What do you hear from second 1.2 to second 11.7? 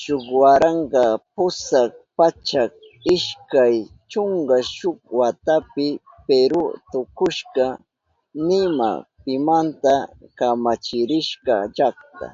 pusak pachak ishkay chunka shuk watapi Peru tukushka nima pimanta kamachirishka